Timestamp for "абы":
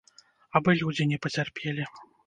0.59-0.75